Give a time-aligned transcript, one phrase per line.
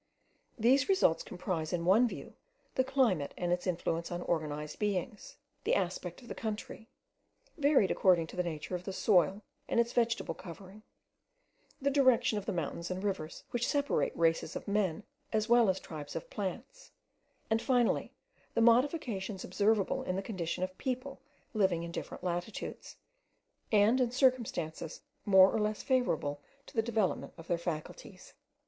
[0.57, 2.33] These results comprise in one view
[2.73, 6.89] the climate and its influence on organized beings, the aspect of the country,
[7.55, 10.81] varied according to the nature of the soil and its vegetable covering,
[11.79, 15.79] the direction of the mountains and rivers which separate races of men as well as
[15.79, 16.89] tribes of plants;
[17.51, 18.11] and finally,
[18.55, 21.21] the modifications observable in the condition of people
[21.53, 22.97] living in different latitudes,
[23.71, 28.33] and in circumstances more or less favourable to the development of their faculties.